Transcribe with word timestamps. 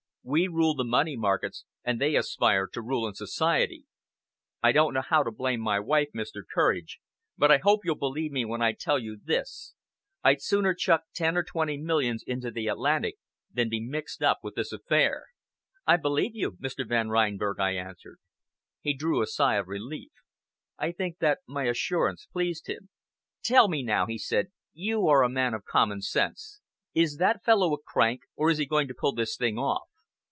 We 0.23 0.47
rule 0.47 0.75
the 0.75 0.83
money 0.83 1.15
markets, 1.17 1.65
and 1.83 1.99
they 1.99 2.15
aspire 2.15 2.67
to 2.73 2.81
rule 2.83 3.07
in 3.07 3.15
society. 3.15 3.85
I 4.61 4.71
don't 4.71 4.93
know 4.93 5.01
how 5.01 5.23
to 5.23 5.31
blame 5.31 5.61
my 5.61 5.79
wife, 5.79 6.09
Mr. 6.15 6.43
Courage, 6.47 6.99
but 7.39 7.51
I 7.51 7.57
hope 7.57 7.79
you'll 7.83 7.95
believe 7.95 8.31
me 8.31 8.45
when 8.45 8.61
I 8.61 8.73
tell 8.73 8.99
you 8.99 9.19
this: 9.25 9.73
I'd 10.23 10.39
sooner 10.43 10.75
chuck 10.75 11.05
ten 11.15 11.35
or 11.35 11.41
twenty 11.43 11.75
millions 11.75 12.23
into 12.27 12.51
the 12.51 12.67
Atlantic 12.67 13.15
than 13.51 13.67
be 13.67 13.81
mixed 13.81 14.21
up 14.21 14.41
with 14.43 14.53
this 14.53 14.71
affair." 14.71 15.25
"I 15.87 15.97
believe 15.97 16.35
you, 16.35 16.51
Mr. 16.51 16.87
Van 16.87 17.09
Reinberg," 17.09 17.59
I 17.59 17.71
answered. 17.71 18.19
He 18.79 18.93
drew 18.93 19.23
a 19.23 19.27
sigh 19.27 19.55
of 19.55 19.67
relief. 19.67 20.11
I 20.77 20.91
think 20.91 21.17
that 21.17 21.39
my 21.47 21.63
assurance 21.63 22.27
pleased 22.31 22.67
him. 22.67 22.89
"Tell 23.43 23.67
me 23.67 23.81
now," 23.81 24.05
he 24.05 24.19
said; 24.19 24.49
"you 24.71 25.07
are 25.07 25.23
a 25.23 25.29
man 25.29 25.55
of 25.55 25.65
common 25.65 25.99
sense. 26.01 26.61
Is 26.93 27.17
that 27.17 27.43
fellow 27.43 27.73
a 27.73 27.79
crank, 27.81 28.21
or 28.35 28.51
is 28.51 28.59
he 28.59 28.67
going 28.67 28.87
to 28.87 28.93
pull 28.93 29.13
this 29.13 29.35
thing 29.35 29.57
off?" 29.57 29.87